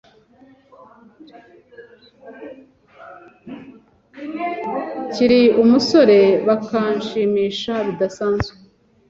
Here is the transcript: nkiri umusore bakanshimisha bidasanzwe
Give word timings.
nkiri 5.11 5.41
umusore 5.61 6.19
bakanshimisha 6.47 7.73
bidasanzwe 7.87 8.53